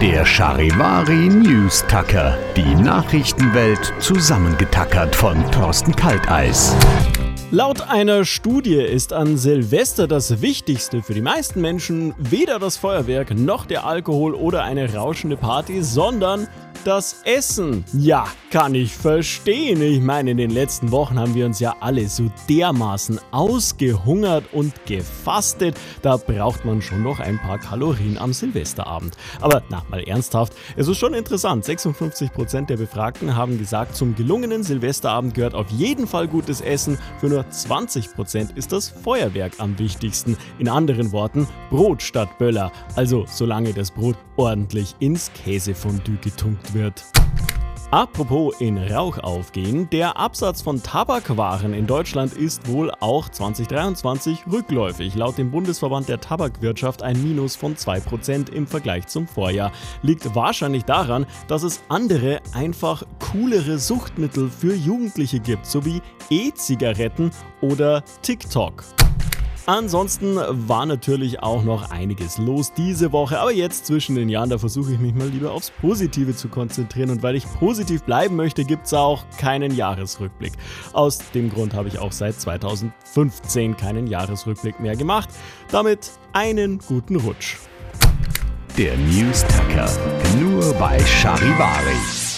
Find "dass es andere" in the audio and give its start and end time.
61.48-62.40